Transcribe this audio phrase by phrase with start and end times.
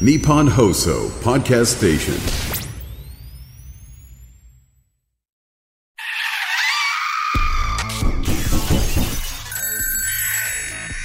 [0.00, 2.14] Nippon Hoso Podcast Station.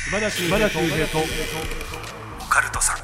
[0.10, 0.48] 島田秀
[0.90, 2.98] 平とオカルトさん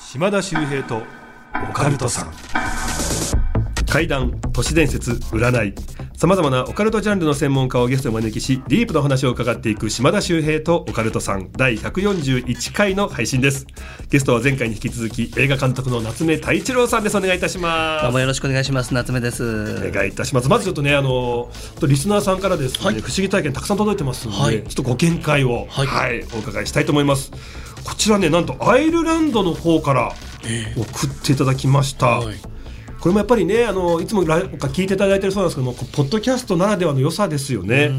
[0.00, 1.02] 島田秀平と
[1.70, 2.32] オカルトさん
[3.86, 5.74] 怪談都市伝説占い
[6.20, 13.66] さまざまなオカルトジャンルの専門家をゲストにお招きしディープな話を伺っていく島田秀平とオカルトさん第141回の配信です。
[14.10, 17.16] ゲストは前回に引き続き映画監督の夏目太一郎さんです。
[17.16, 18.02] お願いいたします。
[18.02, 18.92] どうもよろしくお願いします。
[18.92, 19.78] 夏目です。
[19.88, 20.50] お願いいたします。
[20.50, 21.50] まずちょっとねあの
[21.88, 23.00] リスナーさんからですね、はい。
[23.00, 24.62] 不思議体験たくさん届いてますので、はい。
[24.64, 27.32] ちょっとご見解を、ははいいお伺いしたいと思います。
[27.82, 30.12] こちらねなんとアイルランドの方から
[30.76, 32.59] 送っていただきました、はい
[33.00, 37.90] これもやっぱりねあのいつもラ聞いていただいてるそうなんですけどもポッドキャストならではの良さですよね、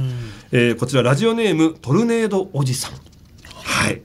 [0.52, 2.92] えーこちらラジオネームトルネードおじさん。
[3.54, 4.02] はい。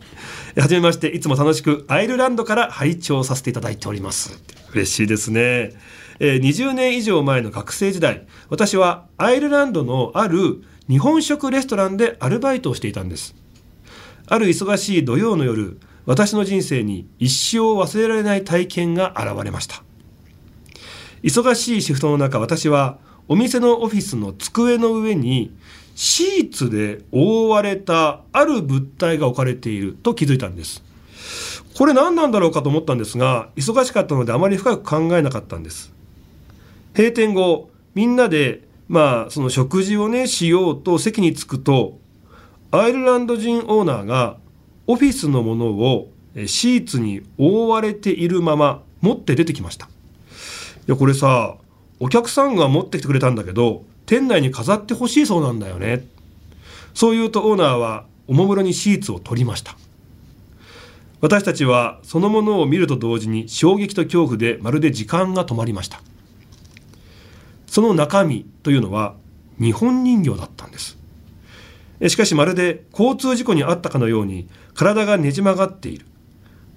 [0.59, 4.41] はじめましていつも楽しくアイルランドから拝聴させていただいております。
[4.73, 5.73] 嬉しいですね、
[6.19, 13.35] えー20年以上前の学生時代私はアイルランドのある日本食レストランでアルバイトをしていたんです。
[14.29, 19.83] ある忙しい土曜の夜私の人生に一生忘れられない体験が現れました
[21.23, 25.55] 忙しいシフトの中私はお店のオフィスの机の上に
[25.95, 30.85] シーツで覆われたある物体が置かれていると気づいたんです。
[31.77, 35.93] これ何なんだろうかと思ったんですが忙しかったのであまり深く考えなかったんです。
[36.97, 41.99] 閉店後みんなでまあその食事をねしようと席に着くと
[42.71, 44.37] アイルランド人オーナーが
[44.87, 46.11] オフィスのものを
[46.47, 49.89] シーツに覆われているまま持って出てきました。
[50.87, 51.57] いやこれさ
[51.99, 56.07] お客さんが持ってきてくれたんだけど店内に飾ってほしいそうなんだよね。
[56.95, 59.77] そう言うとオーナーはおもむろにシーツを取りました。
[61.21, 66.01] 私たちはそのものを見ると同時に衝撃と恐怖でまるで時間が止まりました。
[67.67, 69.17] その中身というのは
[69.59, 70.97] 日本人形だったんです。
[72.09, 76.07] しかしまるで交通事故に遭ったかのように体がねじ曲がっている。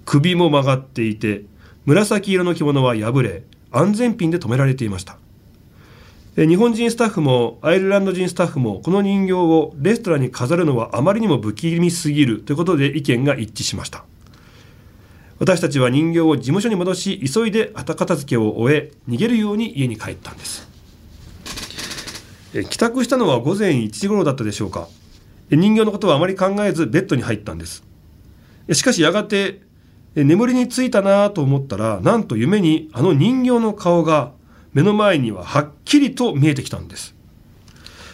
[0.04, 1.44] 首も曲がっていて
[1.84, 5.18] 紫色の着物は破れ安全ピンで止められていました。
[6.36, 14.04] 日本人スタッフもアイルランド人スタッフもこの人形をレストランに飾るのはあまりにも不気味すぎるということで意見が一致しました。
[15.38, 20.68] 私たちは人形を事務所に戻し急いで後片付けを終え逃げるように家に帰ったんです。
[22.52, 24.88] 帰宅したのは午前1時頃だったでしょうか。
[25.50, 27.82] 人形のことはあまり考えずベッドに入ったんです。
[28.72, 29.62] しかしやがて
[30.16, 34.32] え眠りについたなと思ったらなんと夢にあの人形の顔が
[34.72, 37.14] 目の前にははっきりと見えてきたんです。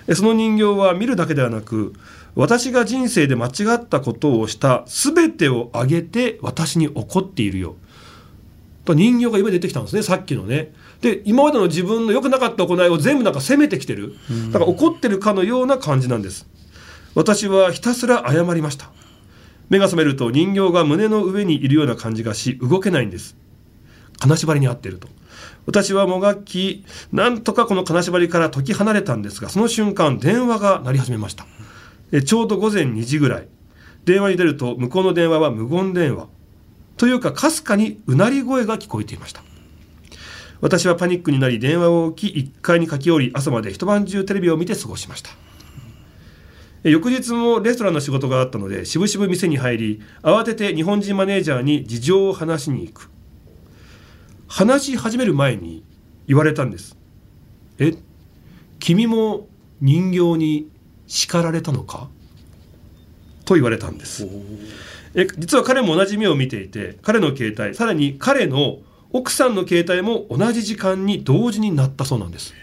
[0.09, 1.95] えその人形は見るだけではなく
[2.35, 7.77] 私が人生で間違ったことをした全てを挙げて私に怒っているよ。
[8.85, 10.73] と人形が夢出てきたんですねさっきのね。
[11.01, 14.15] で今までの自分の良くなかった行いを全部なんか責めてきてる。
[14.53, 16.47] だから怒ってるかのような感じなんです。
[17.15, 18.91] 私はひたすら謝りました。
[19.69, 23.37] 目が覚めると人形が胸の上にいるような感じがし動けないんです。
[24.19, 25.09] 金縛りに合っていると。
[25.67, 31.47] 私はもがきなんとかこの金縛りから解き離れたんですがその瞬間電話が鳴り始めました。
[32.13, 33.49] えちょうど午前2時ぐらい。
[34.05, 36.29] 電話に出ると向こうの電話は無言電話。
[36.97, 39.43] というかかすかにうなり声が聞こえていました。
[40.61, 45.31] 私はパニックになり電話を置き1階に駆け寄り朝まで一晩中テレビを見て過ごしました。
[46.91, 53.11] 翌日もレストランの仕事があったのでしぶしぶ店に入り慌てて日本人マネージャーに事情を話しに行く。
[54.49, 55.83] 話し始める前に
[56.29, 56.97] 言われたんです。
[57.79, 57.95] え
[58.79, 59.49] 君も
[59.81, 60.71] 人形に
[61.09, 62.09] 叱られたのか？
[63.45, 64.29] と言われたんです。
[65.15, 68.79] え実は彼も同じ目を見ていて彼の携帯さらに彼の
[69.11, 72.55] 奥さんの携帯も同じ時間に同時になったそうなんです。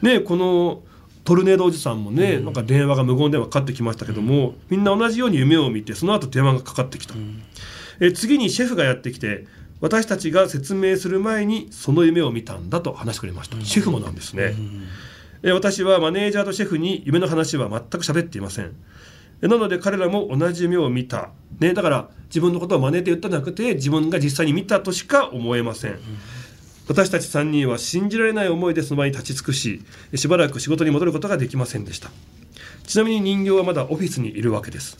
[0.00, 0.82] ねこの
[1.24, 7.14] トルネードおじさんもね、なんか電話が無言電話かかってきましたけども、みんな同じように夢を見てその後電話がかかってきた、
[8.00, 9.46] え次にシェフがやってきて
[9.80, 14.54] 私たちが説明する前にその夢を見たんだと話してくれました、シェフもなんですね、
[15.42, 18.74] え私はマネージャーとシェフに夢の話は全く喋っていません。
[19.42, 25.98] えなので彼らも同じ夢を見た、ね、だから自分のことを真似て言ったんじゃなくて自分が実際に見たとしか思えません、
[26.92, 29.82] 私たち3人は信じられない思いでその場に立ち尽くし
[30.14, 32.10] しばらく仕事に戻ることができませんでした。
[32.86, 34.98] ちなみに人形はまだオフィスにいるわけです。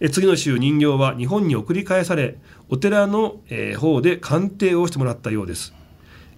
[0.00, 2.36] え次の週人形は日本に送り返され
[2.68, 5.72] お寺の、えー方で鑑定をしてもらったようです。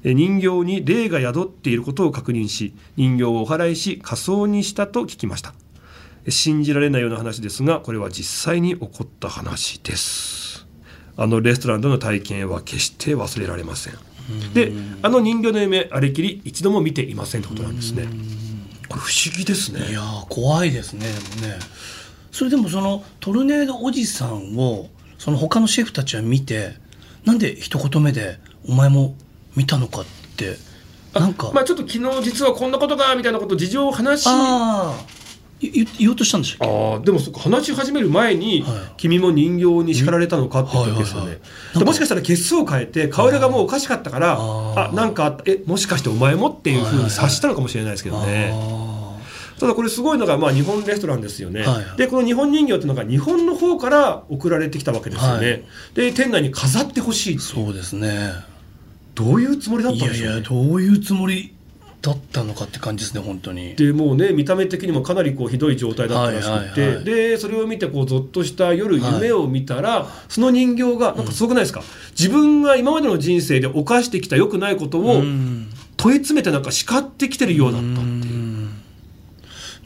[0.04, 5.54] え人形に霊が宿っていることを確認し人形をお祓いし仮装にしたと聞きました。
[6.28, 10.66] 信じられないような話ですがこれは実際に起こった話です。
[11.16, 14.11] あのレストランでの体験は決して忘れられません。
[14.54, 14.72] で
[15.02, 18.06] あの人形の夢あれきり一度も見ていませんってことなんですね。
[18.88, 19.90] これ不思議ですね。
[19.90, 21.58] いやー怖いですねでもね。
[22.30, 24.88] それでもそのトルネードおじさんを
[25.18, 26.74] その他のシェフたちは見て
[27.24, 29.14] なんで一言目で「お前も
[29.54, 30.04] 見たのか」っ
[30.36, 30.56] て
[31.14, 34.28] なんか、まあちょっと昨日実はこんなことがみたいなこと事情を話し
[35.62, 36.74] 言言おうとしたんでしたっけ？
[36.74, 38.72] ああでも話し始める前に、はい。
[38.96, 41.26] 君も人形に叱られたのかって言ったわけですよね。
[41.26, 41.78] はいはいはい。
[41.78, 44.90] でもしかしたら血相を変えて顔色がもうおかしかったからあー。
[44.90, 49.18] あなんかあったえもしかしてお前もっていうふうに察したのかもしれないですけどね、あ
[49.60, 51.96] ただこれすごいのが、まあ、日本レストランですよね、はいはい。
[51.96, 55.64] でこの日本人形っていうのが日本の方から送られてきたわけですよね、はい。
[55.94, 58.32] で店内に飾ってほしいーそうですね。
[59.14, 60.36] どういうつもりだっいやいたんでしょうね。
[60.38, 61.54] やどういうつもり？
[62.02, 63.76] だったのかって感じですね本当に。
[63.76, 75.70] でもうね見た目的にもかなりこうひどい状態だったらしくて、はいはいはいでそれを見てこうゾッとした夜夢を見たら、その人形がなんかすごくないですか、自分が今までの人生で犯してきた良くないことをうん。
[75.96, 78.66] 問い詰めてなんか叱ってきてるようだったってい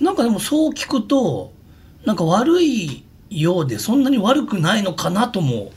[0.01, 0.03] う。
[0.03, 1.53] なんかでもそう聞くと
[2.07, 5.73] なんか悪いようでそんなに悪くないのかなとも。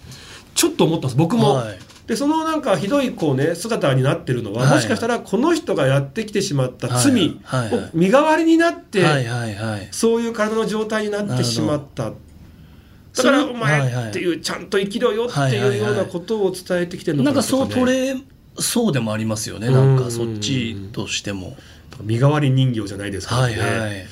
[0.55, 1.15] ちょっと思ったんです。
[1.17, 4.75] 僕も、はいでそのなんかひどいこうね姿になってるのは、はい。
[4.77, 9.25] もしかしたらこの人がやってきてしまった罪を身代わりになって、はい。
[9.25, 9.53] はい。
[9.53, 9.87] はい。
[9.91, 12.05] そういう体の状態になってしまった。
[12.05, 13.93] だからお前はい。
[13.93, 14.09] はい。
[14.09, 18.17] っていうちゃんと生きろよってはいうようなことを伝えてきてるのなんかかなとか、ね、そう取れ
[18.57, 19.69] そうでもありますよね。
[19.69, 21.55] なんかそっちとしても。
[22.01, 23.35] 身代わり人形じゃないですか。
[23.35, 23.59] らはね、い。
[23.59, 24.07] はい。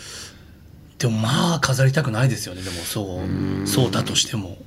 [0.99, 2.61] でもまあ飾りたくないですよね。
[2.61, 3.67] でもそう。
[3.67, 4.57] そうだとしても。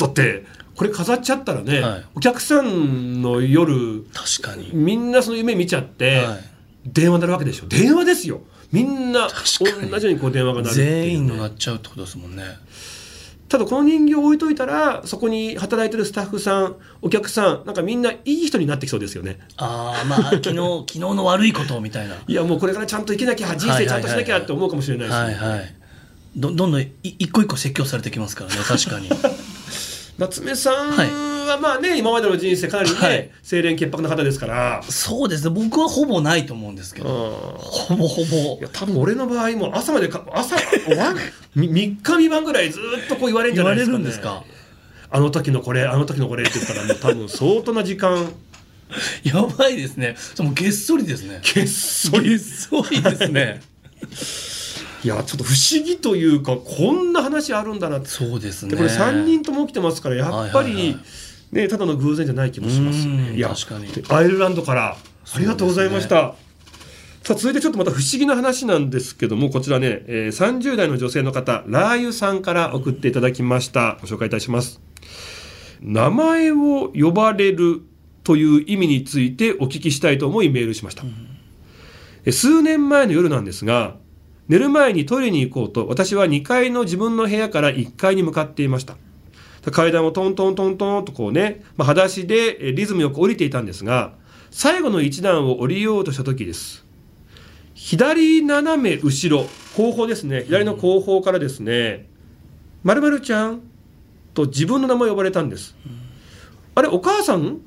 [0.00, 0.44] だって
[0.76, 2.04] これ飾っちゃったらね、はい。
[2.14, 4.70] お客さんの夜確かに。
[4.74, 6.38] みんなその夢見ちゃって、はい。
[6.86, 7.66] 電話鳴るわけでしょ。
[7.66, 8.42] 電話ですよ。
[8.72, 10.84] みんな同じようにこう電話が鳴るね。
[10.84, 12.44] 全員のなっちゃうってことですもんね。
[13.48, 19.38] ただこの人形を置いといたらそこに働いてるスタッフさんお客さんなんかみんないい人になってきそうですよね。
[19.56, 22.16] ああまあ 昨日昨日の悪いことみたいな。
[22.26, 25.74] いやもうこれからちゃんと生きなきゃ人生ちゃんとしなきゃって思うかもしれないですねはいはい。
[26.36, 29.08] どどんどんい一個一個説教されてきますからね確かに
[30.18, 30.90] 夏目さん
[31.46, 33.30] はまあね、今までの人生かなりね、はい。
[33.46, 34.82] 清廉潔白な方ですから。
[34.88, 35.50] そうですね。
[35.50, 37.08] 僕はほぼないと思うんですけど。
[37.08, 38.58] うんほぼほぼ。
[38.58, 40.56] いや多分俺の場合も朝までか朝
[40.96, 41.16] ワン
[41.54, 44.42] み3日3晩ぐらいずっとこう言われるんじゃないですか、ね、るんですか？
[45.10, 48.32] あの時のこれあの時のこれって言ったらもう多分相当な時間。
[49.24, 50.16] やばいですね。
[50.36, 51.40] そのげっそりですね。
[51.54, 52.30] げっそり。
[52.30, 53.60] げっそりですね
[55.06, 58.08] いやちょっと不思議というかこんな話あるんだなって。
[58.08, 58.72] そうですね。
[58.72, 60.98] でこれ3人とも起きてますからやっぱり、はいはいはい。
[61.52, 63.06] ね、ただの偶然じゃない気もします。
[63.06, 63.86] うんねいや確かに。
[64.08, 64.96] アイルランドから
[65.32, 66.34] ありがとうございました、
[67.22, 73.98] さあ続いてちょっとまた不思議な話なんですけどもこちらね、えー30代の女性の方ラー油さんから送っていただきました。
[74.00, 74.80] ご紹介いたします。
[75.80, 77.82] 名前を呼ばれる
[78.24, 81.04] という意味についてお聞きしたいと思いメールしました、
[82.24, 83.94] え数年前の夜なんですが
[84.48, 88.96] 寝る前にトイレに行こうと私は2階の自分の部屋から1階に向かっていました。
[89.72, 94.12] 階段をトントントントンとこうね、まあ、裸足でリズムよく降りていたんですが
[94.52, 96.84] 最後の一段を降りようとした時です。
[97.74, 99.46] 左斜め後ろ
[99.76, 100.44] 後方ですね。
[100.44, 102.08] 左の後方からですね
[102.84, 103.60] 「まるまるちゃん」
[104.32, 105.74] と自分の名前を呼ばれたんです、
[106.74, 107.60] あれお母さん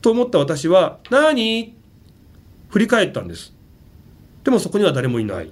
[0.00, 1.74] と思った私は「なに?」
[2.70, 3.54] 振り返ったんです。
[4.42, 5.50] でもそこには誰もいない。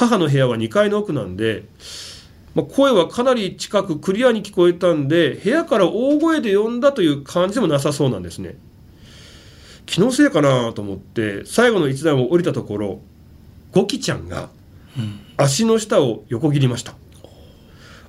[0.00, 1.64] 母の部屋は2階の奥なんで、
[2.54, 8.56] まあ、声はかなり近くクリアに聞こえたんで部屋から大声で呼んだという感じでもなさそうなんですね。
[9.84, 13.00] 気のせいかなと思って最後の一段を降りたところ
[13.72, 14.48] ゴキちゃんが
[15.36, 16.94] 足の下を横切りました。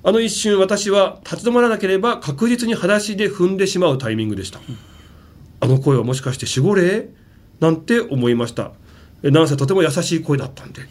[0.02, 4.60] あの一瞬私は立ち止まらなければ確実に裸足で踏んでしまうタイミングでした、
[5.60, 7.10] あの声はもしかして守護霊？
[7.60, 8.72] なんて思いました。
[9.22, 10.82] えなんせとても優しい声だったんで、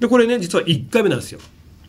[0.00, 1.40] でこれね実は1回目なんですよ。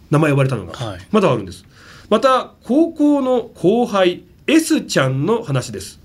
[0.10, 1.00] 名前呼ばれたのが、はい。
[1.12, 1.66] まだあるんです。
[2.10, 6.00] また高校の後輩 S ちゃんの話です。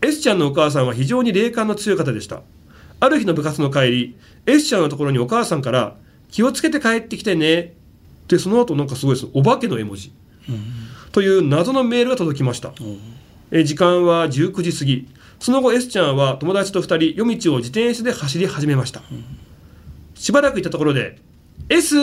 [0.00, 2.40] S ちゃんのお母さんは非常に霊感の強い方でした。
[3.00, 5.96] ある日の部活の帰り S ちゃんのところにお母さんから
[6.30, 7.74] 「気をつけて帰ってきてね」
[8.28, 9.28] でその後なんかすごいです。
[9.34, 10.10] お化けの絵文字、
[11.12, 12.72] という謎のメールが届きました、
[13.50, 15.06] え時間は19時過ぎ。
[15.38, 19.02] その後 S ちゃんは友達と2人夜道を自転車で走り始めました、
[20.14, 21.18] しばらく行ったところで
[21.68, 21.96] 「S」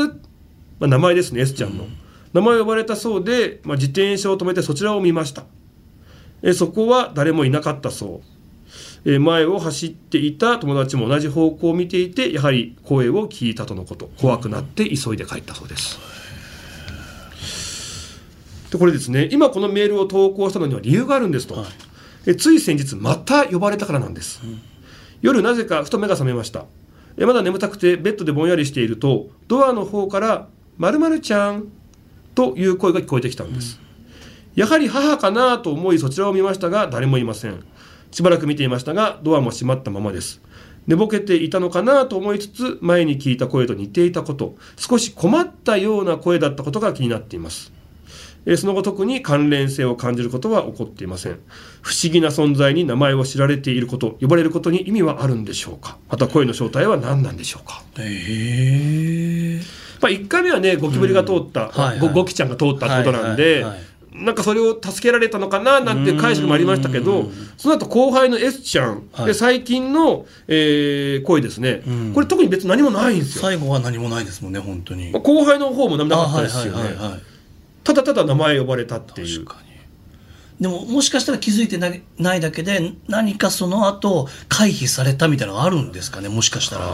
[0.79, 1.85] まあ、名前ですね S ちゃんの、
[2.33, 5.43] 名前を呼ばれたそうで、まあ、自転車を止めてそちらを見ました。
[6.41, 8.27] えそこは誰もいなかったそう。
[9.03, 14.09] えー前を走っていた友達も同じ方向を見ていてやはり声を聞いたとのこと。
[14.17, 15.99] 怖くなって急いで帰ったそうです。
[18.71, 19.27] でこれですね。
[19.31, 21.65] 今このメールを投稿したのには理由があるんですと、はい。
[22.25, 24.41] えつい先日また呼ばれたからなんです、
[25.21, 26.59] 夜なぜかふと目が覚めました。
[26.59, 26.80] え
[27.17, 31.65] まだ眠たくてベッドでぼんやりしているとドアの方から「まるちゃん」
[32.33, 33.79] という声が聞こえてきたんです、
[34.55, 37.63] やはり母かなと思いそちらを見ましたが誰もいません。
[38.11, 40.41] しばらく見ていましたがドアも閉まったままです。
[40.87, 44.55] 寝ぼけていたのかなと思いつつ前に聞いた声と似ていたこと。
[44.77, 47.71] 少し困ったような声だったことが気になっています。
[48.45, 51.39] えーその後特に関連性を感じることは起こっていません。
[51.81, 55.97] 不思議な存在に名前を知られていること呼ばれることに意味はあるんでしょうか？
[56.09, 57.83] また声の正体は何なんでしょうか？
[57.99, 59.61] へえ
[60.01, 61.99] まあ、1回目はねゴキブリが通った、はいはい。
[61.99, 63.81] ごゴキちゃんが通ったってことなんで、はいはいはい。
[64.13, 69.25] なんかそれを助けられたのかななんて解釈もありましたけどうんその後後輩の S ちゃん、はい。
[69.27, 72.13] で最近の、えー声ですね、うん。
[72.13, 73.43] これ特に別に何もないんですよ。
[73.43, 75.11] 最後は何もないですもんね本当に。
[75.11, 76.95] 後輩の方も何もなかったですよね、
[77.83, 79.45] ただただ名前呼ばれたっていう。
[80.59, 86.85] でももしかしたら気づいてなないだけで何かその後回避されたみたいなのがあるんですかねもしかしたら。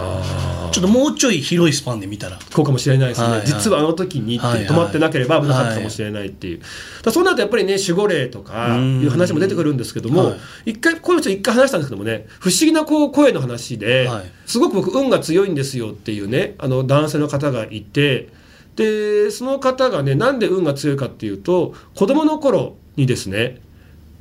[0.71, 2.39] ちょっともうちょい広いスパンで見たら。
[2.39, 3.45] そうかもしれないですね、はいはい。
[3.45, 6.69] 実はあの時に止まってなければ危なかったかもしれないっていう、だか
[7.07, 10.71] らそうなるとやっぱりね守護霊とかいう話も出てくるんですけども、はい。
[10.71, 14.31] 一回こういう人一回話したんですけどもね不思議なこう声の話で、はい。
[14.45, 18.29] すごく僕運が強いんですよっていうねあの男性の方がいて
[18.77, 23.59] でその方がねなんで運が強いかっていうと子供の頃にですね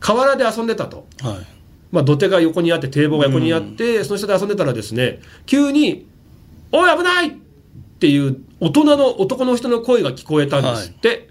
[0.00, 1.06] 河原で遊んでたと。
[1.20, 1.46] はい
[1.92, 6.04] まあ、土手が横にあって堤防が横にあって、その下で遊んでたらですね急に
[6.72, 7.32] 「おい危ない!」っ
[8.00, 11.28] ていう大人の男の人の声が聞こえたんですって、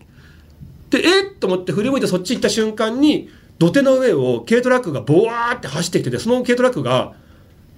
[0.90, 1.36] でえっ？
[1.40, 3.30] と思って振り向いてそっち行った瞬間に
[3.60, 7.14] 土手の上を軽トラックがボワーって走ってきててその軽トラックが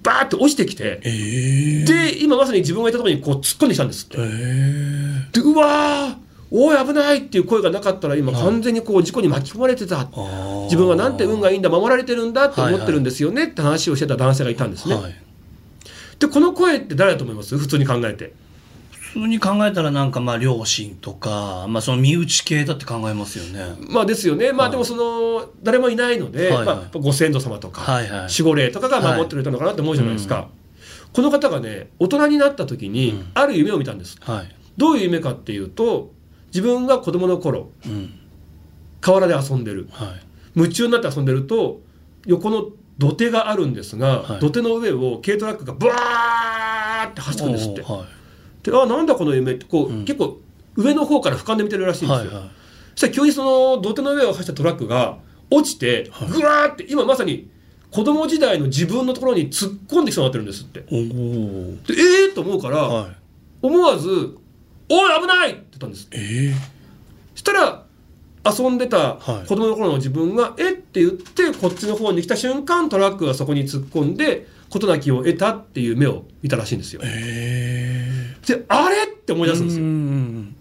[0.02, 4.16] バーって落ちてきてええで今まさに自分がいたところにこう突っ込んできたんですって。
[4.18, 10.00] ええでうわーおい危ないっていう声がなかったら今完全にこう事故に巻き込まれてた。
[10.00, 10.64] あー。
[10.64, 14.94] 自分はなんて運がいいんだ守られてるんだって思ってるんですよねって話をしてた男性がいたんですね。
[14.94, 15.14] はい。
[16.18, 17.58] でこの声って誰だと思います？
[17.58, 18.32] 普通に考えて。
[19.08, 23.74] 普通に考えたらなんかまあ両親とか、まあ、その身内系だって考えますよね。
[23.88, 24.52] まあですよね。
[24.52, 30.48] まあはいでもその誰もいないので、はいはいまあ、ご先祖様とか、はいはい守護霊とかが守ってくれたのかなって思うじゃないですか。
[31.14, 34.18] この方がね大人になった時にうんある夢を見たんです。
[34.20, 34.54] はい。
[34.76, 36.12] どういう夢かっていうと
[36.48, 38.14] 自分が子供の頃うん。
[39.00, 40.08] 河原で遊んでるはい。
[40.54, 41.80] 夢中になって遊んでると
[42.26, 42.66] 横の
[42.98, 47.82] 土手があるんですが、はい土手の上を軽トラックがブワーって走ってくんですって。
[48.70, 50.38] であなんだこの夢ってこう、うん結構
[50.76, 52.50] 上の方から俯瞰で見てるらしいんですよ、はいはい。
[52.94, 53.42] そしたら急にそ
[53.76, 55.18] の土手の上を走ったトラックが
[55.50, 57.50] 落ちてはいぐわーって今まさに
[57.90, 60.86] 子供時代の自分のところに突っ込んできそうになってるんですってで。
[60.90, 60.96] え
[62.28, 63.16] えー、と思うから、はい。
[63.62, 64.08] 思わず
[64.88, 66.54] 「おい危ない!」って言ったんですええ
[67.34, 67.84] そしたら
[68.44, 80.54] 遊んでたはい子供の頃の自分が「えっ?」て言ってこっちの方に来た瞬間トラックがそこに突っ込んで事なきを得たっていう目を見たらしいんですよえであれって思い出すんですよん。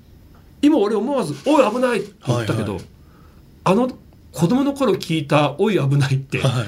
[0.62, 2.82] 今俺思わず「おい危ない!」って言ったけど、はいはい
[3.64, 3.90] あの
[4.32, 6.68] 子供の頃聞いた「おい危ない」ってはい。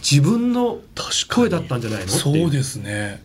[0.00, 0.80] 自分の。
[1.28, 3.22] 声だったんじゃないのっていそうですね。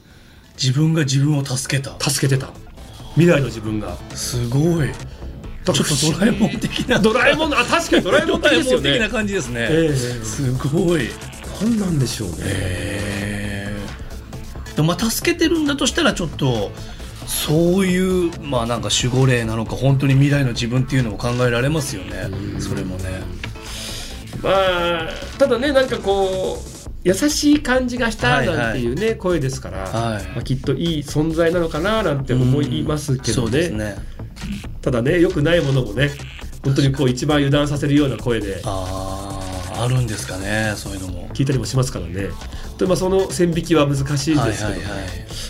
[0.61, 1.97] 自分が自分を助けた。
[1.99, 2.51] 助けてた
[3.13, 4.89] 未来の自分がすごい。
[5.63, 6.99] ちょっとドラえもん的な。
[6.99, 9.67] ドラえもんのあ確かにドラえもん的ですよドラえもん的なね感じですね。
[9.69, 11.09] ええすごい。
[11.61, 13.42] 何なんでしょうね、えー
[14.75, 16.71] でもまあ助けてるんだとしたらちょっと
[17.27, 22.29] そういうまあなんか守護霊なのか本当に未来の自分っていうのも考えられますよね。
[22.59, 23.21] それもね。
[24.41, 28.57] まあただねなんかこう優しい感じがしたはいはい。
[28.57, 30.23] なんていうね、声ですから、はい。
[30.27, 33.95] まあ、きっといい存在なのかななんて思いますけどね,、ね。
[34.81, 36.11] ただねよくないものもね
[36.63, 38.61] 本当にこう一番油断させるような声で。
[38.63, 39.32] あ
[39.83, 41.27] ああるんですかねそういうのも。
[41.29, 42.29] 聞いたりもしますからね。
[42.77, 44.43] で、まあ、その線引きは難しいですけど、ね。
[44.43, 44.83] はいはいはい。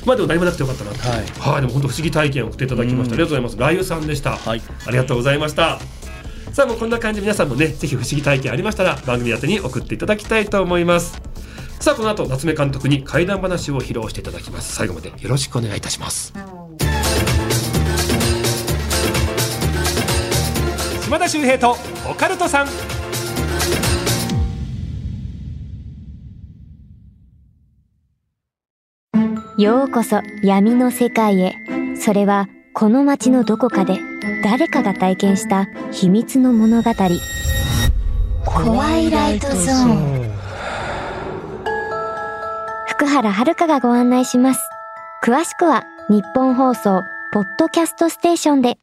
[0.06, 1.18] まあでも何もなくてよかったなってはい。
[1.54, 3.58] はい、でも本当不思議体験を送っていただきました、うんありがとうございます。
[3.58, 4.62] ライユさんでした、はい。
[4.88, 5.80] ありがとうございました。
[6.52, 11.20] さあもうこんな感じで皆さんもねぜひ不思議体験ありましたら番組宛てに送っていただきたいと思います。
[11.80, 14.75] さあこの後夏目監督に怪談話を披露していただきます。
[14.75, 16.34] 最後までよろしくお願いいたします。
[21.04, 21.78] 島田秀平と
[22.10, 22.68] オカルトさん
[29.57, 31.55] ようこそ闇の世界へ。
[31.95, 34.00] それはこの街のどこかで
[34.43, 36.91] 誰かが体験した秘密の物語。
[38.43, 40.33] 怖いライトゾーン。
[42.88, 44.60] 福原遥がご案内します。
[45.24, 48.83] 詳しくは日本放送ポッドキャストステーションで。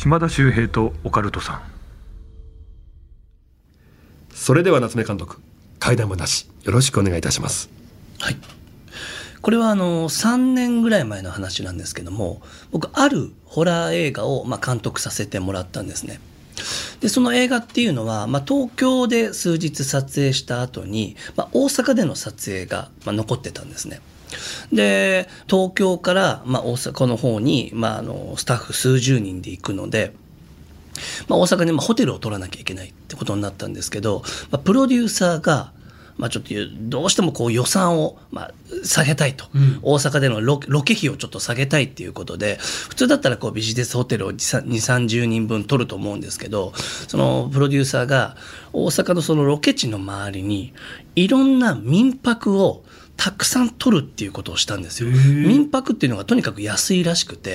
[0.00, 1.62] 島田秀平とオカルトさん
[4.32, 5.42] それでは夏目監督
[5.78, 7.68] 階段もなしよろしくお願いいたします
[8.18, 8.36] はい。
[9.42, 12.40] これはあの3年ぐらい前の話なんですけども
[12.70, 16.18] 僕あるホラー映画をまあ監督させてもらったんですね。
[17.00, 24.00] でその映画っていうのは、まあ、東京で数日撮影した後に、まあ、大阪での撮影が、まあ、残ってたんですね。
[24.72, 30.12] で東京から、まあ、大阪の方に、まあ、あのスタッフ数十人で行くので、
[31.28, 35.72] まあ、大阪にまあホテルを取らなきゃいけないってことになったんですけど、まあ、プロデューサーが、
[36.16, 38.52] まあ、ちょっとどうしてもこう予算をまあ
[38.84, 39.46] 下げたいと、
[39.82, 42.58] 大阪でのロロケ費をちょっと下げたいっていうことで
[42.88, 46.72] 普通だったらこうビジネスホテルを2 3 0人分取ると思うんですけど
[47.08, 48.36] そのプロデューサーが
[48.72, 50.72] 大阪のそのロケ地の周りに
[51.16, 52.84] いろんな民泊を
[53.20, 55.10] たくさん取るっていうことをしたんですよ。
[55.10, 57.54] 民泊っていうのがとにかく安いらしくて、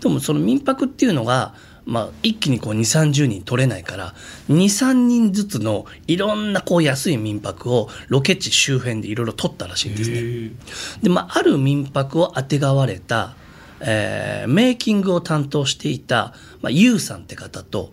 [0.00, 1.54] でもその民泊っていうのが
[1.86, 4.14] まあ、一気にこう2 3 0人取れないから
[4.48, 10.50] 23人ずつのいろんなこう安い民泊をロケ地周辺でいろいろ取ったらしいんですね。
[11.02, 13.36] で、まあ、ある民泊をあてがわれた、
[13.80, 17.92] えーメイキングを担当していた、まあ、ユウさんって方と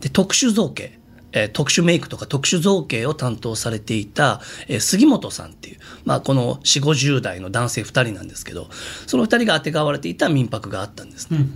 [0.00, 1.00] で特殊造形
[1.32, 8.68] えー特殊メイクとか特殊造形を担当されていた、えー杉本さんっていう、まあ、この4 5 0代の男性2人なんですけど
[9.06, 11.46] その2人があてがわれていた民泊があったんですね。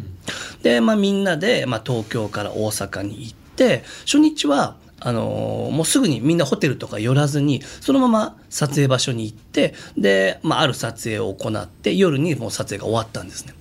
[0.62, 13.54] で、まあ、みんなで、まあ、東京から大阪に行って初日はあのーもうすぐにみんなホテルとか寄らずにそのまま撮影場所に行ってで、まあ、ある撮影を行って夜にもう撮影が終わったんですね。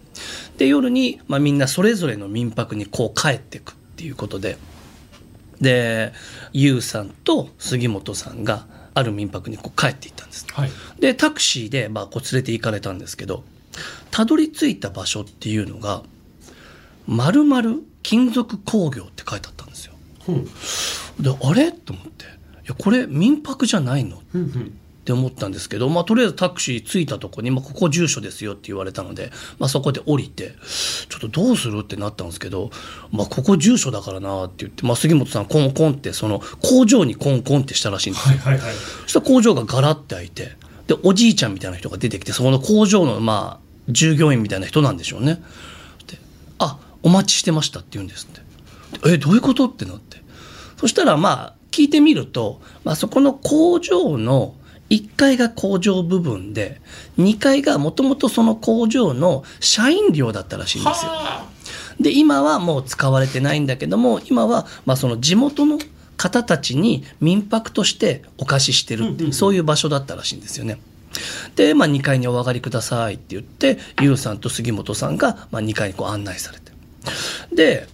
[0.57, 4.57] で夜に、まあ、みんなそれぞれの民泊にこう帰っていくっていうことで
[5.65, 6.13] で
[6.53, 10.45] ユウさんと杉本さんがある民泊にこう帰っていったんです。
[10.51, 10.69] はい
[10.99, 13.43] でタクシーでまあこう連れて行かれたんですけど
[14.11, 16.03] たどり着いた場所っていうのが
[17.07, 17.43] 「まる
[18.03, 19.93] 金属工業」って書いてあったんですよ。
[21.19, 21.71] であれ？
[21.73, 22.25] と思って
[22.63, 24.21] 「いやこれ民泊じゃないの?」
[25.05, 30.55] って思ったんですけど、まあ、とりあえずタクシー着いたとこに、まあ、ここ住所ですよって言われたので、まあ、そこで降りて
[31.09, 32.71] ちょっとどうするってなったんですけど、
[33.11, 38.39] まあ、ここ住所だからなって言って、まあ、杉本さんコンコンってその工場にコンコンってしたらしいんですよ。
[38.39, 40.53] はいはいそしたら工場がガラッて開いて
[40.87, 45.43] でおじいちゃんみたいな人が出てきてそこの工場のまあ従業員みたいな人なんでしょうね。
[46.07, 46.17] で
[46.57, 48.41] 「あお待ちしてました」って言うんですって。
[49.07, 49.67] えどういうこと？
[49.67, 50.23] ってなって
[50.77, 54.55] そしたらまあ聞いてみると、まあ、そこの工場の
[54.89, 56.79] 1階が工場部分で
[57.17, 61.11] 2階がもともとその工場の社員寮だったらしいんですよ。
[61.99, 65.79] で今はもう使われてないんだけども今はまあその地元の
[66.17, 70.79] 方たちに民泊としてお貸ししてるっていう、そういう場所だったらしいんですよね。
[71.55, 76.71] で、まあ、2階にお上がりくださいって言ってユウさんと杉本さんがまあ2階にこう案内されて
[77.53, 77.87] で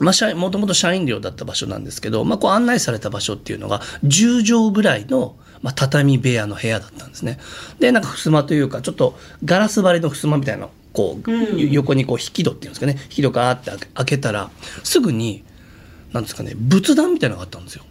[0.00, 7.38] まあ、もともと社員寮だった場所なんですけど、まあ、こう案内された場所っていうのが10畳ぐらいの、まあ、畳部屋の部屋だったんですね。
[7.80, 14.50] でなんか襖というかちょっとガラス張りの襖みたいなのこう、横にこう引き戸っていうんですかね引き戸ガーって開けたら
[14.84, 15.42] すぐに
[16.12, 17.84] なんですかね仏壇みたいなのがあったんですよ。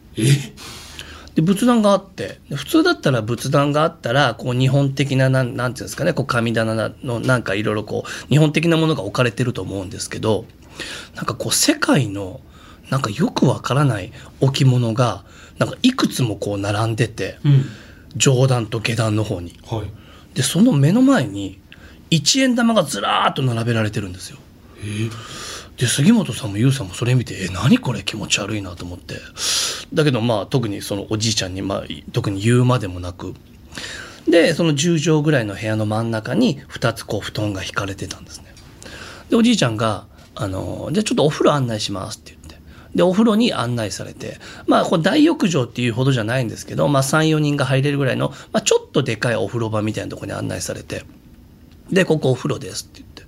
[1.33, 10.45] で仏壇があってで普通だったら仏壇があったらこう日本的ななんなんていうんですかねこう神棚のなんかいろいろこう日本的なものが置かれてると思うんですけど
[11.15, 12.39] なんかこう世界の
[12.91, 15.25] なんかよくわからない置物が
[15.57, 17.37] なんかいくつもこう並んでて、
[18.15, 19.59] 上段と下段の方に。
[19.65, 19.91] はい。
[20.35, 21.59] でその目の前に
[22.09, 24.37] 一円玉がずらーっと並べられてるんですよ。
[25.77, 29.15] で杉本さんも優さんもそれ見て「え何これ気持ち悪いな」と思って。
[29.93, 33.33] だけどまあ特にそのおじいちゃんに、まあ、特に言うまでもなく。
[34.27, 38.53] でその10畳ぐらいの部屋の真ん中に2つこう布団が引かれてたんですね。
[39.29, 42.42] でおじいちゃんが「あのじゃあちょっとお風呂案内します」って言って
[42.95, 51.03] でお風呂に案内されてまあこれ大浴場っていうほどじゃないんですけど、まあ、34人が入れるぐらいの、まあ、ちょっとでかいお風呂場みたいなところに案内されて
[51.91, 53.23] でここお風呂ですって言って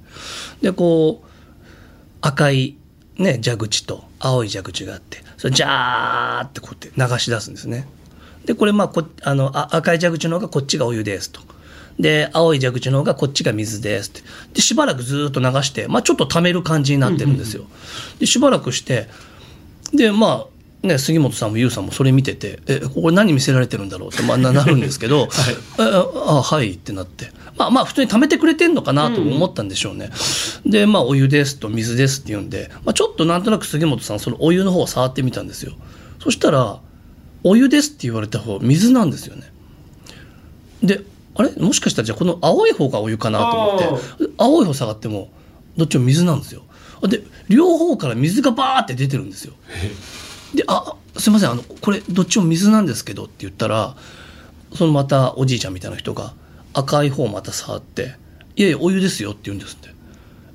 [0.61, 1.27] でこう
[2.21, 2.75] 赤い、
[3.17, 7.87] ね、蛇口と青い蛇口があってそれジャーってこうやって流し出すんですね。
[8.45, 11.41] でこれまあこあのあ赤い蛇口の方がこっちがお湯ですと。
[11.99, 14.21] で青い蛇口の方がこっちが水ですって
[14.53, 17.65] でしばらくずっと流して、まあ、ちょっと溜める感じになってるんですよ。
[18.19, 19.07] でしばらくして
[19.93, 25.29] でまあね、杉本さんも優さんもそれ見てて「えこれ何見せられてるんだろう?」って、まあ、な なるんですけど「はい、
[25.79, 30.11] あはい」ってなってまあまあ普通に貯めてくれてんのかなと思ったんでしょうね。
[30.65, 35.73] でまあ「お湯です」と「水です」って言うんで、まあ、ちょっとなんとなく杉本さんそのお湯の方を触ってみたんですよ。
[36.23, 36.79] そしたら
[37.43, 39.51] 「お湯です」って言われた方水なんですよね。
[40.83, 41.01] で
[41.33, 41.51] あれ？
[41.57, 45.31] もしかしたらじゃあこの青い方がお湯かなと思って青い方下がっても
[45.77, 46.61] どっちも水なんですよ。
[47.03, 49.53] で両方から水がバーって出てるんですよ。
[50.53, 53.95] で「あすいませんあのこれどっちも水なんですけど」って言ったら
[54.73, 56.33] そのまたおじいちゃんみたいな人が
[56.73, 58.15] 赤い方また触って
[58.55, 59.95] 「いやいやお湯ですよ」って言うんですって。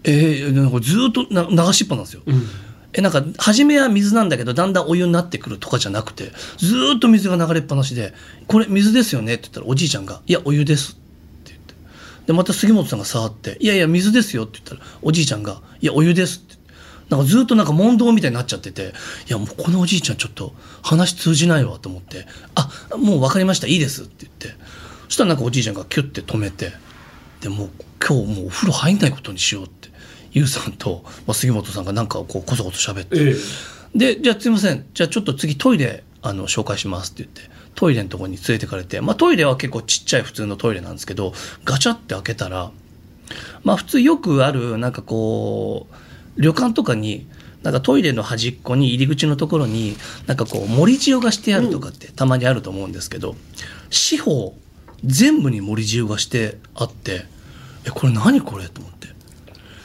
[0.03, 2.22] えー、なんかずっとな流しっぱなんですよ。
[2.26, 2.48] うん
[2.92, 8.12] えなんか初めは水なんだけどだんだんお湯になってくるとかじゃなくてずーっと水が流れっぱなしで
[8.48, 10.98] 「これ水ですよね」って言ったらおじいちゃんが「いやお湯です」
[12.30, 16.60] でまた杉本さんが触って「いやいや水ですよ」って言ったらおじいちゃんが「いやお湯です」って。
[17.08, 18.94] なんかずっとなんか問答みたいになっちゃってて
[19.28, 24.60] いやもうこのおじいちゃんちょっと話通じないわと思って「あもう分かりましたいいです」って言って。
[25.08, 26.70] そしたらなんかおじいちゃんがキュッて止めて
[27.40, 29.88] でもう今日もうお風呂入んないことにしようって
[30.30, 33.16] ゆうさんと、まあ、杉本さんがなんかこうこそこそ喋って。
[33.18, 33.34] え
[33.96, 34.14] え。
[34.14, 41.33] でじゃあすいませんじゃあちょっと次トイレあの紹介しますって言ってトイレのところに連れてかれて、まあ、トイレは結構ちっちゃい普通のトイレなんですけど
[41.64, 42.70] ガチャって開けたら
[43.64, 45.87] まあ普通よくあるなんかこ
[46.37, 47.26] う旅館とかに
[47.62, 53.37] なんかトイレの端っこに入り口のところになんかこう盛り塩がしてあるとかってたまにあると思うんですけど、
[53.90, 54.56] 四方
[55.04, 57.26] 全部に盛り塩がしてあって
[57.87, 59.09] えこれ何これと思って。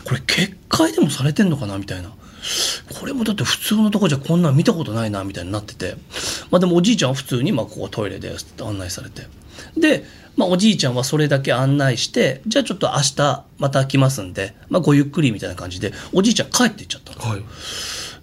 [0.05, 2.13] これ結界でもされてんのかなみたいな。
[2.99, 5.95] これもだって普通のとこじゃこんなん見たことないなみたいになってて。
[6.51, 9.27] まあでもおじいちゃんは普通にまあここトイレですって案内されて。
[9.77, 10.03] で、
[10.35, 17.31] まあ、おじいちゃんはそれだけ案内してじゃあちょっと明日また来ますんで、まあ、ごゆっくりみたいな感じでおじいちゃん帰っていっちゃったの。
[17.31, 17.43] はい。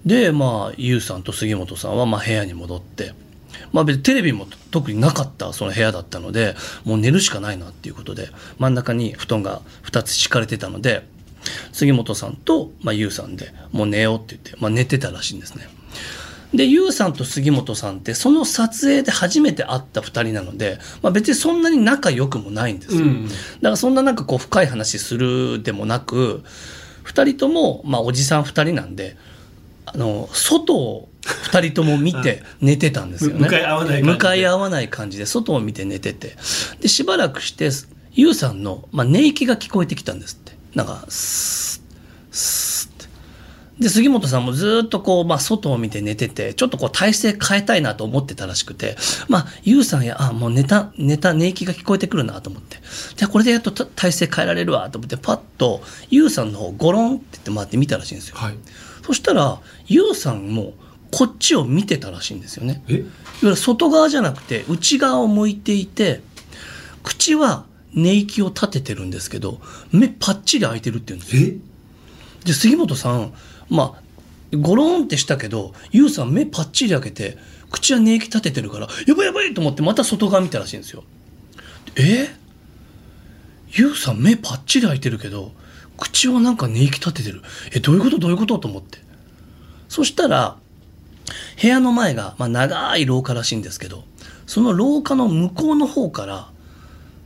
[0.06, 3.14] でまあゆうさんと杉本さんはまあ部屋に戻って、
[3.72, 11.06] まあ、別にテレビも特になかったその部屋だったのでもう寝るしかないなっていうことで真ん中に布団が2つ敷かれてたので
[11.72, 15.68] 杉本さんと、まあ、ゆうさんでもう寝ようって言って、まあ、寝てたらしいんですね。
[16.54, 23.02] で、ゆうさんと杉本さんって、その撮影で初めて会った2人なので、まあ、別にそんなに仲良くもないんですよ。
[23.02, 23.36] うんだか
[23.70, 26.44] らそんななんかこう深い話するでもなく
[27.04, 29.16] 2人ともまあおじさん2人なんで
[29.86, 33.40] あの外を2人とも見て 寝てたんですよね。
[33.40, 34.12] 向かい合わない感じで。
[34.12, 36.36] 向かい合わない感じで外を見て寝てて。
[36.80, 37.70] でしばらくして
[38.12, 41.82] ゆうさんの、まあ、寝息が聞こえてきたんですってなんかス
[42.30, 43.12] ッスッって。
[43.80, 48.96] で杉本さんもずっとこう、まあ、外を見て寝ててちょっとこう体勢変えたいなと思ってたらしくて
[49.28, 52.76] まあゆうさんやあもう寝た寝た寝息が聞こえてくるなと思って。
[53.16, 58.54] じゃあこれでやっとた体勢変えられるわと思ってパッとゆうさんの方ゴロンって言って回って見たらしいんですよ、はい。
[59.04, 60.74] そしたらゆうさんも
[61.10, 62.84] こっちを見てたらしいんですよね。
[62.88, 62.94] え？
[62.94, 63.06] いわ
[63.42, 66.20] ゆる外側じゃなくて内側を向いていて
[67.02, 69.60] 口は寝息を立ててるんですけど
[69.92, 71.42] 目パッチリ開いてるって言うんですよ。
[71.42, 72.46] え？
[72.46, 73.32] で杉本さん
[73.68, 77.38] まあゴロンってしたけどユウさん目パッチリ開けて
[77.70, 81.04] 口は寝息立ててるからやばいやばいと思ってまた外側見たらしいんですよ。
[81.96, 82.28] え？
[83.70, 85.52] ユウさん目パッチリ開いてるけど
[85.96, 87.42] 口はなんか寝息立ててる。
[87.74, 88.18] えどういうこと？
[88.18, 88.58] どういうこと？
[88.58, 88.98] と思って。
[89.88, 90.56] そしたら
[91.60, 94.04] 部屋の前が、まあ、長い廊下らしいんですけど
[94.46, 96.50] その廊下の向こうの方から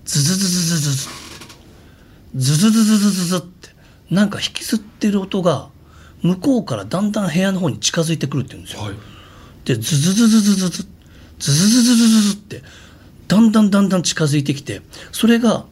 [0.06, 1.08] ズズズズズズ
[2.36, 3.68] ズズズズズズズって
[4.10, 5.68] なんか引き吸ってる音が
[6.22, 8.82] 向こうからだんだん部屋の方に近づいてくるって言うんですよ。
[8.82, 8.94] はい
[9.64, 10.86] でズズズズズズズ
[11.40, 12.62] ズズズズズズズって
[13.26, 15.66] だんだんだんだん近づいてきてそれが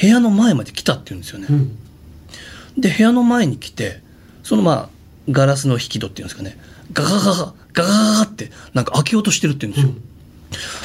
[0.00, 1.46] 部屋の前まで来たって言うんですよね。
[1.48, 1.78] うん
[2.76, 4.02] で部屋の前に来て
[4.42, 4.88] そのまあ
[5.30, 6.58] ガラスの引き戸っていうんですかね
[6.92, 10.11] ガガガガガガガってなんか開けようとしてるって言うんですよ。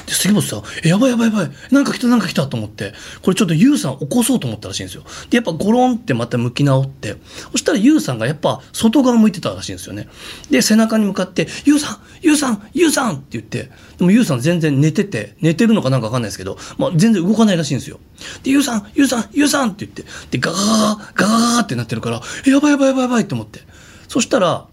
[0.08, 7.17] で杉本さん「えやばいやばいやばいなんか来たなんか来た」と思ってこれちょっとユウさん起こそうと思ったらしいんですよでやっぱゴロンってまた向き直って
[7.52, 10.08] そしたらユウさんがやっぱ外側向いてたらしいんですよね
[10.50, 18.00] で背中に向かって「ユウさんユウさんユウさん」って言ってでもユウさん全然寝てて寝てるのかなんか分かんないですけど、まあ、全然動かないらしいんですよ
[18.43, 20.67] で「ユウさんユウさんユウさん」って言ってでガガガ
[21.15, 23.60] ガガガってなってるから「やばいやばいやばいやばい」と思って
[24.08, 24.65] そしたら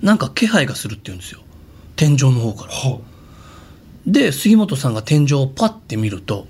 [0.00, 1.40] なんか気配がするって言うんですよ
[1.96, 2.72] 天井の方から。
[2.72, 3.00] は
[4.08, 6.46] で杉本さんが天井をパッて見ると、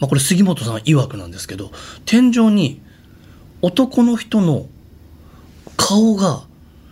[0.00, 1.70] まあ、これ杉本さん曰くなんですけど
[2.04, 2.82] 天井に
[3.62, 4.66] 男の人の
[5.76, 6.42] 顔が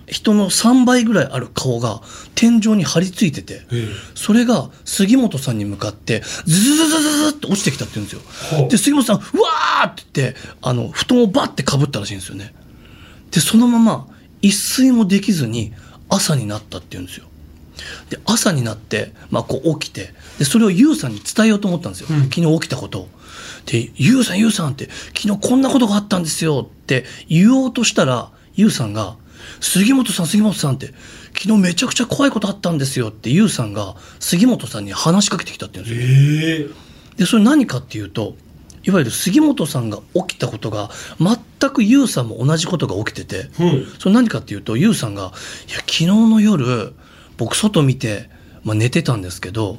[0.07, 2.01] 人の3倍ぐらいある顔が
[2.35, 3.89] 天井に張り付いててええ。
[4.15, 8.69] それが杉本さんに向かってズズズズズズって落ちてきたって言うんですよ。
[8.69, 12.55] で杉本さん「うわー!」って言ってあの布団をバッてかぶったらしいんですよね。
[13.31, 14.07] でそのまま
[14.43, 15.73] 一睡もできずに
[16.09, 17.27] 朝になったって言うんですよ
[18.11, 23.01] で朝になって、まあ、こう起きてでそれをユウさんに伝えようと思ったんですよ、昨日起きたこと。
[23.01, 23.09] を。
[23.67, 29.17] で「ユウさんユウさん」って「昨日こんなことがあったんですよ」って言おうとしたらユウさんが
[29.61, 30.95] 「杉本さん杉本さん」って
[31.39, 36.49] 「昨日めちゃくちゃ怖いことあったんですよ」ってユウさんが杉本さんに話しかけてきたって言うんですよ。
[36.49, 37.19] ええ。
[37.19, 38.37] でそれ何かっていうと
[38.85, 40.91] いわゆる杉本さんが起きたことが
[41.21, 43.87] 全くユウさんも同じことが起きてて、うん。
[43.99, 45.33] それ何かっていうとユウさんが
[45.69, 46.95] 「いや昨日の夜
[47.43, 48.31] 僕外見て、
[48.63, 49.79] まあ、寝てたんですけど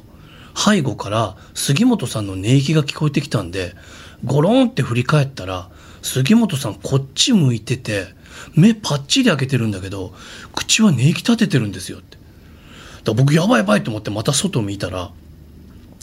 [0.54, 3.74] 背後から杉本さんの寝息が聞こえてきたんで
[4.22, 5.70] ゴロンって振り返ったら
[6.02, 8.08] 杉本さんこっち向いてて
[8.54, 10.12] 目パッチリ開けてるんだけど
[10.54, 12.18] 口は寝息立ててるんですよ」って。
[13.04, 15.10] だ僕やばいやばいと思ってまた外見たら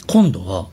[0.07, 0.67] 今度は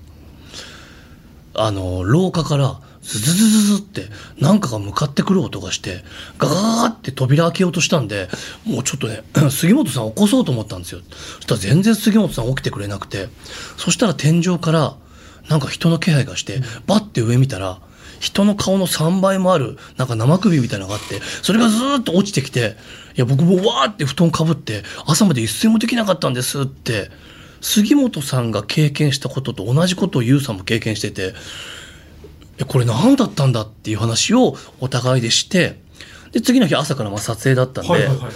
[1.53, 4.03] あの廊下からズズズズズって
[4.39, 6.05] 何かが向かってくる音がして
[6.39, 8.29] ガガガって扉開けようとしたんで
[8.67, 11.01] もうちょっとね 杉本さん起こそうと思ったんですよ。
[11.37, 13.29] そしたら全然杉本さん起きてくれなくて。
[13.77, 14.97] そしたら天井から
[15.49, 17.81] なんか人の気配がしてバッて上見たら
[18.21, 22.77] 人の顔の3倍もあるなんか生首みたいなのがあってそれがずーっと落ちてきて
[23.17, 27.11] いや僕もわーって布団かぶって朝まで一睡もできなかったんですって
[27.61, 31.35] 杉本さんが経験したことと同じことをユウさんも経験してて
[32.59, 35.81] えこれ何だったんだっていう話をお互いでして
[36.33, 38.33] で次の日朝からまあ撮影だったんで、はいはいはい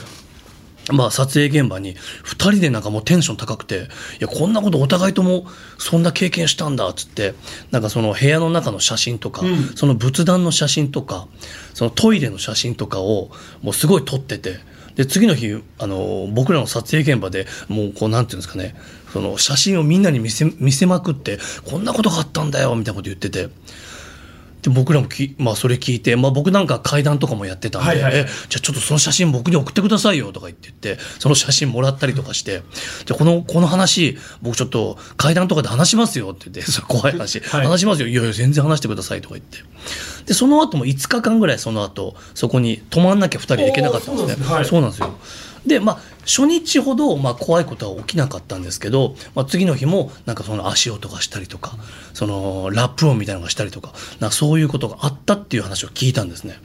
[0.90, 5.46] まあ撮影現場に2人でなんかもうテンション高くて「いやこんなことお互いとも
[5.78, 7.34] そんな経験したんだ」っつって
[7.70, 11.28] なんかその部屋の中の写真とか、うんその仏壇の写真とか
[11.74, 13.30] そのトイレの写真とかを
[13.62, 14.58] もうすごい撮ってて
[14.96, 18.74] で次の日あの僕らの撮影現場でもうこうなんていうんですかね
[19.12, 23.48] その写真をみんなに見せ見せまくってこんなことがあったんだよみたいなこと言ってて。
[24.62, 28.12] で僕らもき、まあ、それ聞いて、まあ、僕なんか階段とかもやってたんで、はいはい。
[28.12, 32.62] はいえじゃあちょっとその写真僕に送ってくださいよとか言って言ってその写真もらったりとかして
[33.06, 37.66] でこのこの話僕ちょっと階段とかで話しますよって言って 怖い話、はい。
[37.66, 38.08] 話しますよ。
[38.08, 39.58] いやいや全然話してくださいとか言って。
[40.26, 44.46] でその後も5日間ぐらいその後そこに泊まんなきゃ2人で行けなかったんですね。
[44.46, 44.64] はい。
[44.64, 45.18] そうなんですよ
[45.66, 51.76] でまあ初日ほどまあ怖いことは起きなかったんですけど、まあ、次の日もなんかその足音がしたりとか
[52.14, 56.58] そのラップ音みたいなのがしたりとかなそういうことがあったっていう話を聞いたんですね。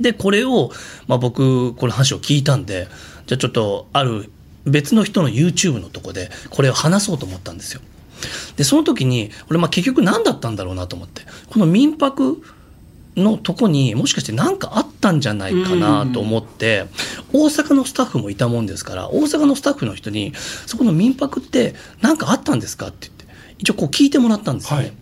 [0.00, 0.70] でこれを、
[1.06, 2.88] まあ、僕この話を聞いたんで
[3.26, 4.30] じゃあちょっとある
[4.64, 7.80] 別の人の YouTube のとこでこれを話そうと思ったんですよ。
[8.56, 12.42] でその時に俺まあ結局何だったんだろうなと思ってこの民泊
[13.16, 16.86] のとこにもしかして何かあったんじゃないかなと思って
[17.32, 20.32] 大阪のスタッフもいたもんですから大阪のスタッフの人に
[20.66, 23.24] 「そこの民泊って何かあったんですか?」って言って
[23.58, 24.82] 一応こう聞いてもらったんですよね。
[24.84, 24.92] はい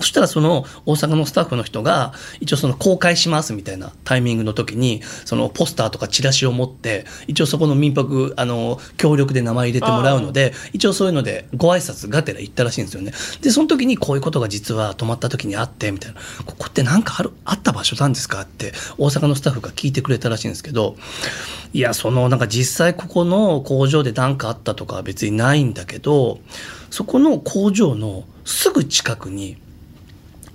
[0.00, 13.12] そしたらその大阪のスタッフの人が一応その公開しますみたいなタイミングの時にそのポスターとかチラシを持って一応そこの民泊あの協力で名前入れてもらうので一応そういうのでご挨拶がてら行ったらしいんですよね。
[13.42, 16.20] でその時にこういうことが実は泊まった時にあってみたいな。
[16.46, 20.96] ここって何かあるあった場所なんですかって大阪のスタッフが聞いてくれたらしいんですけど
[21.72, 26.40] いやそのなんか実際ここの工場で何かあったとかは別にないんだけど
[26.90, 29.56] そこの工場のすぐ近くに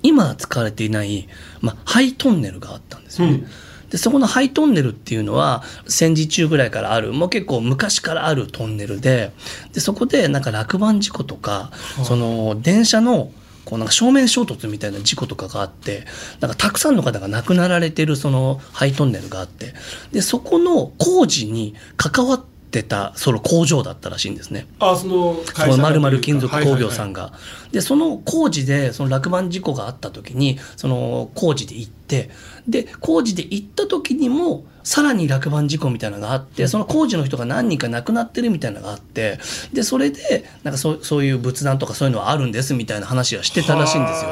[0.05, 1.27] 今は使われていない、
[1.61, 3.33] まあ、ハイトンネルがあったんですよね。
[3.33, 3.47] うん
[3.89, 9.31] でそこのハイトンネルっていうのは戦時中ぐらいからあるもう結構昔からあるトンネルで
[9.73, 11.71] でそこでなんか落盤事故とか、
[12.03, 13.31] その電車の
[13.63, 16.05] こうなんか正面衝突みたいな事故とかがあって
[16.39, 19.73] なんかたくさんの方が亡くなられてるそのハイトンネルがあって
[20.11, 24.67] でそこの工事に関わってたその工場だったらしいんですね。
[24.79, 27.33] あその会その丸々金属工業さんがが。
[27.71, 32.29] でその工事でその落盤事故があった時にその工事で行って
[32.67, 39.39] で工事で行った時にもさらに落盤事故みたいなのがあってその工事の人が何人か亡くなってるみたいなのがあって
[39.73, 44.29] でそれでなんかそうそういう仏壇とかそういうのはあるんですみたいな話はしてたらしいんですよ。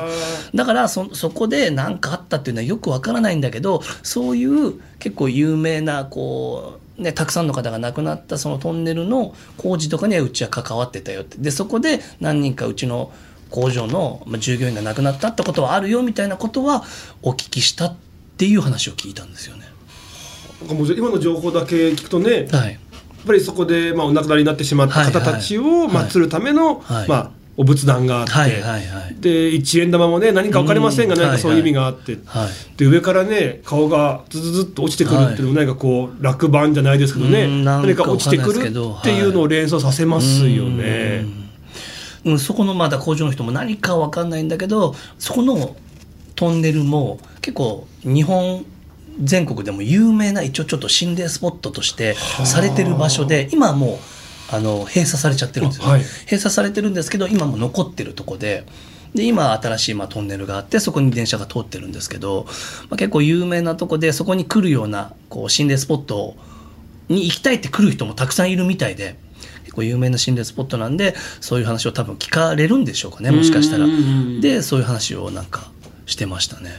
[0.56, 11.38] だからそそこで何かあったっていうのはよくわからないんだけどそういう結構有名なこう、ね、たくさんの方が亡くなったそのトンネルの工事とかにはうちは関わってたよって。
[11.38, 13.12] でそこで何人かうちの
[13.50, 16.84] 工場のまあ従業員が亡くなったってことはあるよみたいなことは
[17.22, 17.96] お聞きしたっ
[18.38, 19.64] ていう話を聞いたんですよね。
[20.72, 22.80] もう今の情報だけ聞くとね、やっはい、
[23.26, 27.08] ぱりそこで、まあ、お亡くなりになってしまった方たちを祀るための、はい。
[27.08, 29.16] まあ、お仏壇があって、はいはいはい。
[29.20, 32.78] で一円玉もね何か分かりませんがうん何かそういう意味があって、はい。
[32.78, 41.26] で上からね顔がズズズっと落ちてくるっていうのも何かこう落盤じゃないですけどね、何か落ちてくるっていうのを連想させますよね。
[42.26, 45.76] うん、そこのまだ工場の人も何かわかんないんだけどそこの
[46.36, 48.66] トンネルも結構日本
[49.22, 54.13] 全国でも有名な一応ちょっと心霊スポットとしてされてる場所で今はもう
[54.56, 55.90] あの閉鎖されちゃってるんですよ、ね。
[55.90, 56.04] あはい。
[56.04, 58.66] 閉鎖されてるんですけど今も残ってるとこで。
[59.14, 62.48] で今新しいまあトンネルがあってそこに電車が通ってるんですけど、
[62.90, 66.36] まあ、結構有名なとこでそこに来るようなこう心霊スポット
[67.10, 69.16] に行きたいって来る人もたくさんいるみたいで
[69.66, 73.86] 結構有名な心霊スポットなんでそういう話を多分聞かれるんでしょうかねもしかしたら。
[74.42, 75.72] でそういう話をなんか
[76.06, 76.72] してましたね。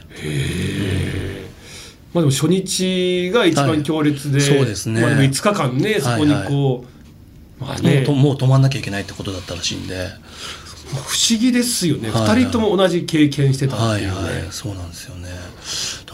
[2.12, 5.00] まあでも初日が一番強烈で、はいそうですね。
[5.00, 6.93] まあでも5日間ねそこにこう、
[7.64, 10.08] まあねもうともう止まんなきゃいけないってことだったらしいんで。
[10.84, 12.22] 不思議ですよね、はい。
[12.22, 14.46] はい二人とも同じ経験してたっていうね、はいはい。
[14.50, 15.28] そうなんですよね。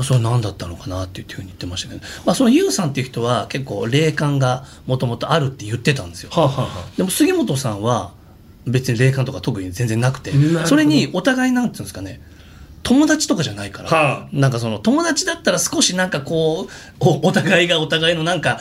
[0.03, 6.31] それは何だったのかなっていうふうに言ってましたけど、まあ、そのユウさんっていう人は結構霊感がもともとあるって言ってたんですよ。
[6.33, 6.97] はあ、はあはあ。
[6.97, 8.13] でも杉本さんは
[8.67, 10.33] 別に霊感とか特に全然なくて。
[10.65, 12.21] それにお互いなんていうんですかね
[12.83, 14.29] 友達とかじゃないから、はあ。
[14.33, 16.69] なんかその友達だったら少しなんかこう
[17.01, 18.59] おお互いがお互いのなんか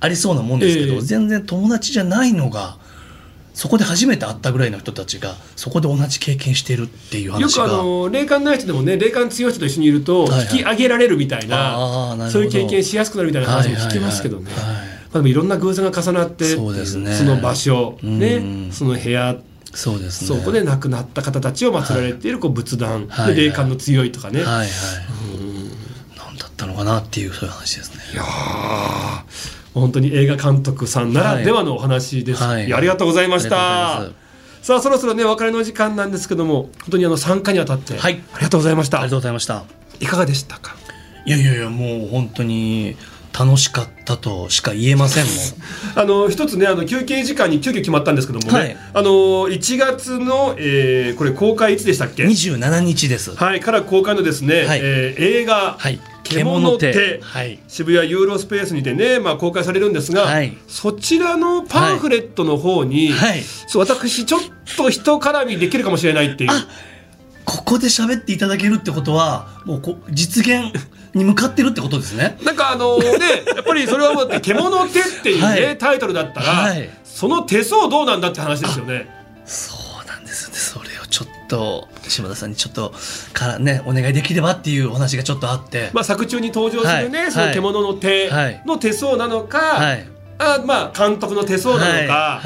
[0.00, 1.00] ありそうなもんですけど、ええ。
[1.00, 2.76] 全然友達じゃないのが
[3.54, 7.66] そこで初めて会ったぐらいの人たちがそこで同じ経験してるっていうよ話が。
[7.66, 10.42] くあの霊感ない人でもね霊感強い人と一緒にいるとはいはい。
[10.42, 12.30] 引き上げられるみたいな,、あーなるほど。
[12.30, 14.64] そういう経験しやすくなるみたいな話も聞きますけどね、はいはい。
[14.64, 16.62] はいはいまあ、でもいろんな偶然が重なってそ
[17.24, 18.18] の場所、うん。
[18.18, 19.36] ね、その部屋
[19.74, 20.38] そうですね。
[20.38, 24.68] そこで亡くなった方たちを祀られているこう仏壇、はいで霊感の強いとかね、はいはい。
[26.16, 28.02] 何だったのかなっていうそういう話ですね。
[28.12, 29.22] いやー
[29.74, 32.72] 本当に映画監督さんならではのお話です、はい。
[32.72, 34.10] ありがとうございました。
[34.60, 38.22] さあそろそろねお別れの時間なんですけども本当にあの参加にあたって、はい。
[38.34, 38.98] ありがとうございました。
[38.98, 39.64] ありがとうございました。
[40.00, 40.76] いかがでしたか？
[41.24, 42.96] いやいやいやもう本当に
[43.38, 45.34] 楽しかったとしか言えませんもん。
[45.96, 48.76] あの一つねあの休憩時間に急遽決まったんですけどもね、はい。
[48.94, 49.10] あの
[49.48, 53.34] 1月の、えーこれ公開いつでしたっけ？27日です。
[53.34, 54.80] はいから公開のですね、はい。
[54.82, 55.98] えー映画、はい。
[56.24, 57.20] 獣手。
[57.22, 57.58] はい。
[57.68, 60.56] 渋谷ユーロスペースにてね、まあ、公開されるんですが、はい。
[60.68, 63.42] そちらのパンフレットの方に、はい。
[63.74, 64.40] 私ちょっ
[64.76, 66.50] と人絡みできるかもしれないっていう。
[66.50, 66.66] あ
[67.44, 70.72] ここで喋っていただけるってことはもうこ実現
[71.14, 72.38] に向かってるってことですね。
[72.44, 73.08] なんかあのね
[73.54, 75.78] やっぱりそれはもう獣手っていうね、はい。
[75.78, 76.88] タイトルだったら、はい。
[77.04, 79.08] その手相どうなんだって話ですよね。
[79.44, 80.56] そうなんですね。
[80.56, 82.94] それをちょっと島田さんにちょっと
[83.32, 87.32] からねお願いできればっていうお話がちょっとあって、まあ、作中に登場するね、はい。
[87.32, 88.62] その獣の手はい。
[88.66, 90.06] の手相なのか、はい。
[90.38, 92.40] あまあ監督の手相なのか、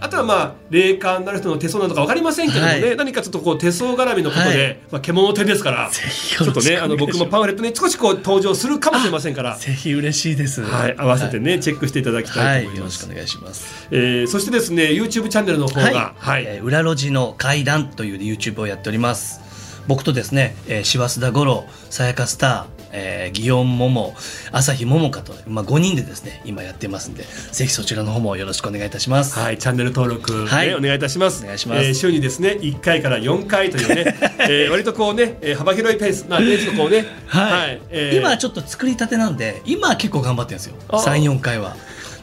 [0.00, 9.56] あとはまあ霊感なる人の手相なのか分かりませんけどもね、はい何かちょっとこう手相絡みのことで、はいまあ、獣手ですからひちょっとねあの僕もパンフレットに少しこう登場するかもしれませんから。
[9.56, 13.02] ぜひ嬉しいですはい、合わせてね、チェックしていただきたはいい、と思います。
[13.02, 13.88] よろしくお願いします。
[13.90, 19.40] えーそしてですね、YouTube チャンネルの方が、はい、えー裏路地の階段という YouTube をやっております。
[19.86, 24.14] 僕とですね、えー、柴須田五郎、さやかスター、えー、祇園桃、
[24.52, 29.38] 朝日桃香と、まあ、5人でですね、今やってますんで、ぜひそちらの方もよろしくお願いいたします。
[29.38, 31.42] はい、チャンネル登録、ねはいお願いいたします。
[31.42, 40.74] お願いしますえー週にですね、1回から4回というね、 えー割とこうね、えー幅広いペース、まあ、ね、ちょっとこうね、はい、えー今はちょっと作りたてなんで、今は結構頑張ってるんですよ。
[40.88, 41.76] あ3、4回は。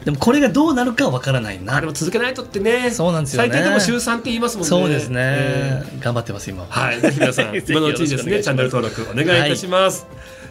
[0.04, 1.86] でもこれがどうなるかはわからないなあで。
[1.86, 4.68] も続けないとってね、そうなんですよね最低でも週3って言いますもんね。
[4.68, 6.68] そうですね、え頑張ってます、今は。
[6.68, 10.06] ーはい、ぜひ皆さん、 今のうちにですね、チャンネル登録お願いいたします。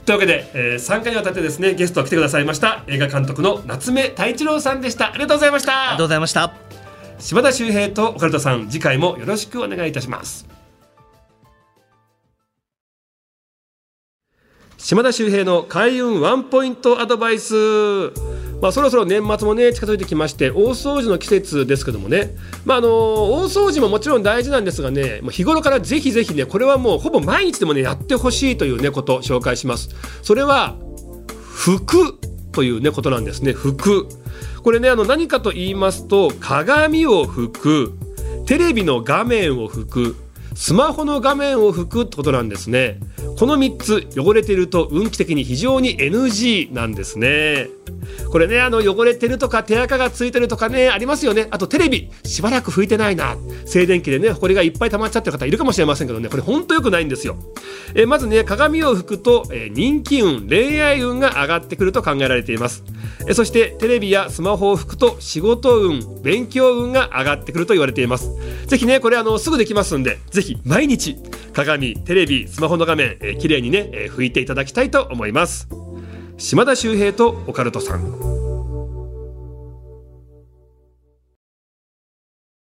[0.07, 5.09] というわけで、えー、3回にわたってですね、ゲスト来てくださいました映画監督の夏目太一郎さんでした。
[5.09, 5.81] ありがとうございました。
[5.81, 6.67] ありがとうございました。
[7.19, 10.47] 柴田修平とオカルトさん次回もよろしくお願いいたします
[14.77, 17.55] 島田秀平の開運ワンポイントアドバイス
[18.61, 22.35] まあそろそろ年末もね近づいてきまして大掃除の季節ですけどもね。
[22.65, 29.89] まああの大掃除ももちろん大事なんですがね日頃からぜひぜひねこれはもうほぼ毎日でもねやってほしいというねこと紹介します。
[30.23, 30.75] それは
[31.53, 32.17] 服
[32.51, 33.53] というねことなんですね。
[33.53, 34.07] 服。
[34.63, 37.93] これねあの何かと言いますと鏡を拭く
[38.45, 40.15] テレビの画面を拭く
[40.55, 42.99] スマホの画面を拭くってことなんですね。
[43.37, 47.67] この3つ汚れてると運気的に非常に NG なんですね。
[48.31, 51.47] これねあの汚れてるとか手垢がついてるとかねありますよね。
[51.51, 53.37] あとテレビしばらく拭いてないな。
[53.67, 56.29] 静電気でね埃がいっぱい溜まっちゃってる方いるかもしれませんけどね。
[56.29, 57.37] これほんと良くないんですよ。
[57.93, 62.83] えまずね鏡を拭くと、え人気運恋愛運が上がってくると考えられています。
[63.27, 68.31] えそしてテレビやスマホを拭くと仕事運勉強運が上がってくると言われています。
[68.65, 71.17] ぜひねこれあのすぐできますんでぜひ毎日
[71.53, 75.67] 鏡テレビスマホの画面、えー、綺麗にね、えー拭いていただきたいと思います。
[76.37, 78.36] 島田秀平とオカルトさん。